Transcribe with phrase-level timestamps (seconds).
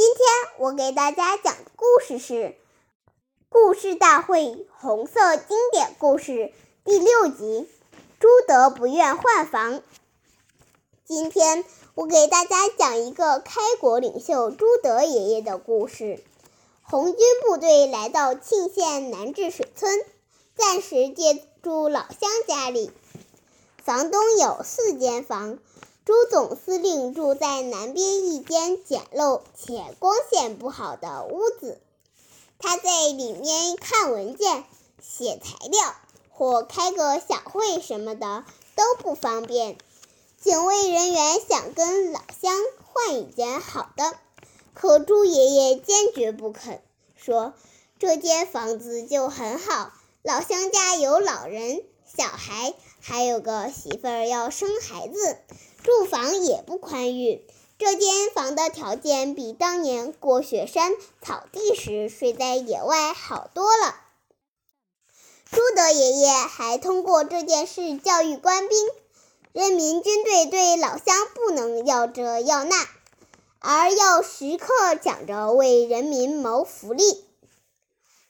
[0.00, 0.24] 今天
[0.56, 2.32] 我给大家讲的故事是
[3.50, 6.32] 《故事大会红色经典故事》
[6.86, 7.68] 第六集
[8.18, 9.74] 《朱德不愿换房》。
[11.04, 16.24] 今天我给大家讲一个开国领袖朱德爷爷的故事。
[16.80, 20.02] 红军部队来到沁县南治水村，
[20.56, 22.90] 暂时借住老乡家里，
[23.84, 25.58] 房东有四间房。
[26.04, 31.78] 朱总司令住在南边一间简陋且光线不好的屋子，
[32.58, 34.64] 他在里面看文件、
[35.00, 35.94] 写材料
[36.30, 39.76] 或开个小会什么的都不方便。
[40.40, 44.16] 警卫人员想跟老乡换一间好的，
[44.72, 46.80] 可朱爷爷坚决不肯，
[47.14, 47.52] 说
[47.98, 49.92] 这间房子就很好，
[50.22, 51.82] 老乡家有老人、
[52.16, 55.38] 小孩，还有个媳妇儿要生孩子。
[55.82, 57.42] 住房也不宽裕，
[57.78, 60.92] 这间房的条件比当年过雪山
[61.22, 63.94] 草地时睡在野外好多了。
[65.50, 68.78] 朱德爷爷还通过这件事教育官兵：
[69.52, 72.86] 人民军队对老乡不能要这要那，
[73.58, 77.24] 而要时刻想着为人民谋福利。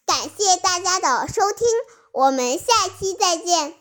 [0.07, 1.67] 感谢大家的收听，
[2.13, 3.80] 我们下期再见。